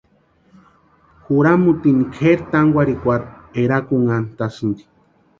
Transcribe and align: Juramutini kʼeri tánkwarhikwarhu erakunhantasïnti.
Juramutini 1.25 2.03
kʼeri 2.13 2.43
tánkwarhikwarhu 2.51 3.29
erakunhantasïnti. 3.61 4.83